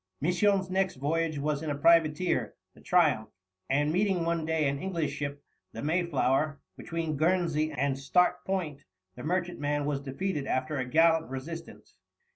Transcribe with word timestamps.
Misson's 0.19 0.71
next 0.71 0.95
voyage 0.95 1.37
was 1.37 1.61
in 1.61 1.69
a 1.69 1.75
privateer, 1.77 2.55
the 2.73 2.81
Triumph, 2.81 3.29
and, 3.69 3.93
meeting 3.93 4.25
one 4.25 4.47
day 4.47 4.67
an 4.67 4.79
English 4.79 5.11
ship, 5.13 5.43
the 5.73 5.83
Mayflower, 5.83 6.59
between 6.75 7.17
Guernsey 7.17 7.71
and 7.71 7.99
Start 7.99 8.43
Point, 8.43 8.83
the 9.15 9.21
merchantman 9.21 9.85
was 9.85 10.01
defeated 10.01 10.47
after 10.47 10.79
a 10.79 10.85
gallant 10.85 11.29
resistance. 11.29 11.97